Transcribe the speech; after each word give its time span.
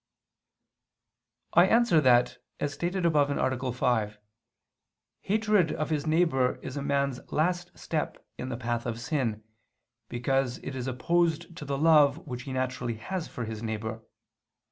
I 1.53 1.67
answer 1.67 2.01
that, 2.01 2.39
As 2.59 2.73
stated 2.73 3.05
above 3.05 3.29
(A. 3.29 3.71
5), 3.71 4.17
hatred 5.19 5.71
of 5.73 5.91
his 5.91 6.07
neighbor 6.07 6.55
is 6.63 6.75
a 6.75 6.81
man's 6.81 7.19
last 7.31 7.77
step 7.77 8.17
in 8.35 8.49
the 8.49 8.57
path 8.57 8.87
of 8.87 8.99
sin, 8.99 9.43
because 10.09 10.57
it 10.63 10.75
is 10.75 10.87
opposed 10.87 11.55
to 11.55 11.65
the 11.65 11.77
love 11.77 12.17
which 12.25 12.41
he 12.49 12.51
naturally 12.51 12.95
has 12.95 13.27
for 13.27 13.45
his 13.45 13.61
neighbor. 13.61 14.01